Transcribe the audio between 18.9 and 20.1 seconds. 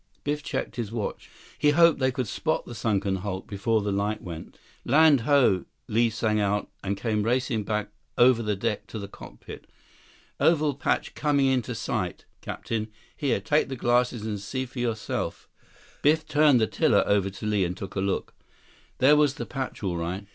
That was the patch, all